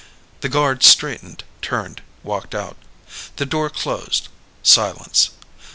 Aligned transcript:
The 0.39 0.49
guard 0.49 0.81
straightened, 0.81 1.43
turned, 1.61 2.01
walked 2.23 2.55
out. 2.55 2.75
The 3.35 3.45
door 3.45 3.69
closed. 3.69 4.29
Silence. 4.63 5.29